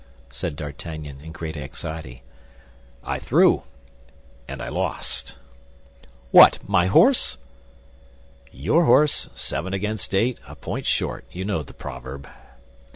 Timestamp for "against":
9.75-10.15